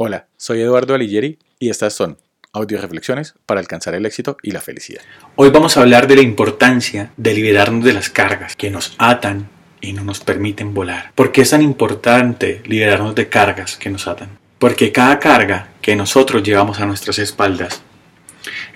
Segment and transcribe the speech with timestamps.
[0.00, 2.18] Hola, soy Eduardo Alighieri y estas son
[2.52, 5.02] audio reflexiones para alcanzar el éxito y la felicidad.
[5.34, 9.48] Hoy vamos a hablar de la importancia de liberarnos de las cargas que nos atan
[9.80, 11.10] y no nos permiten volar.
[11.16, 14.38] ¿Por qué es tan importante liberarnos de cargas que nos atan?
[14.60, 17.82] Porque cada carga que nosotros llevamos a nuestras espaldas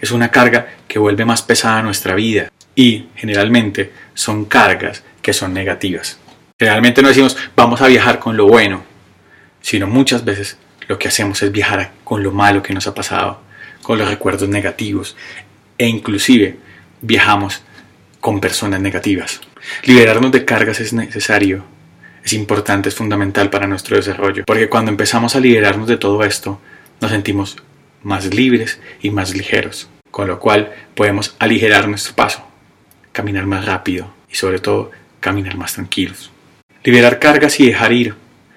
[0.01, 5.55] es una carga que vuelve más pesada nuestra vida y generalmente son cargas que son
[5.55, 6.19] negativas.
[6.59, 8.83] Generalmente no decimos vamos a viajar con lo bueno,
[9.61, 10.59] sino muchas veces
[10.93, 13.41] lo que hacemos es viajar con lo malo que nos ha pasado,
[13.83, 15.17] con los recuerdos negativos
[15.79, 16.59] e inclusive
[17.01, 17.63] viajamos
[18.21, 19.41] con personas negativas.
[19.85, 21.65] Liberarnos de cargas es necesario,
[22.23, 26.61] es importante, es fundamental para nuestro desarrollo, porque cuando empezamos a liberarnos de todo esto,
[27.01, 27.57] nos sentimos
[28.03, 32.47] más libres y más ligeros, con lo cual podemos aligerar nuestro paso,
[33.13, 36.31] caminar más rápido y sobre todo caminar más tranquilos.
[36.85, 38.15] Liberar cargas y dejar ir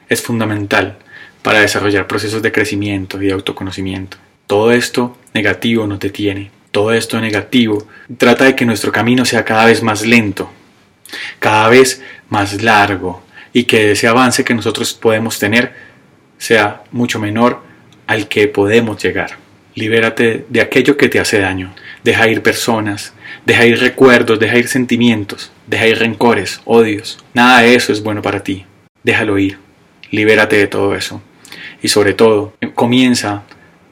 [0.10, 0.98] es fundamental
[1.46, 4.18] para desarrollar procesos de crecimiento y autoconocimiento.
[4.48, 6.50] Todo esto negativo nos detiene.
[6.72, 7.88] Todo esto negativo
[8.18, 10.50] trata de que nuestro camino sea cada vez más lento,
[11.38, 15.76] cada vez más largo y que ese avance que nosotros podemos tener
[16.40, 17.62] sea mucho menor
[18.08, 19.38] al que podemos llegar.
[19.76, 21.76] Libérate de aquello que te hace daño.
[22.04, 23.14] Deja ir personas,
[23.46, 27.20] deja ir recuerdos, deja ir sentimientos, deja ir rencores, odios.
[27.36, 28.66] Nada de eso es bueno para ti.
[29.04, 29.60] Déjalo ir.
[30.10, 31.22] Libérate de todo eso
[31.86, 33.44] y sobre todo comienza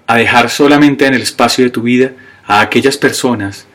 [0.08, 2.14] a dejar solamente en el espacio de tu vida
[2.44, 3.68] a aquellas personas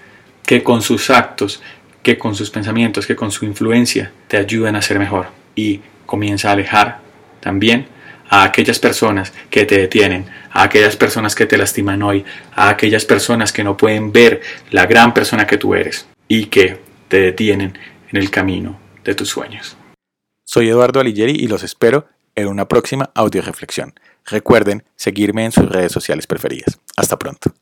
[0.44, 1.62] que con sus actos,
[2.02, 5.28] que con sus pensamientos, que con su influencia te ayudan a ser mejor.
[5.54, 6.98] Y comienza a alejar
[7.38, 7.86] también
[8.28, 12.24] a aquellas personas que te detienen, a aquellas personas que te lastiman hoy,
[12.56, 14.40] a aquellas personas que no pueden ver
[14.72, 17.78] la gran persona que tú eres y que te detienen
[18.10, 19.76] en el camino de tus sueños.
[20.42, 23.94] Soy Eduardo Alighieri y los espero en una próxima audio reflexión.
[24.30, 26.78] Recuerden seguirme en sus redes sociales preferidas.
[26.96, 27.52] Hasta pronto.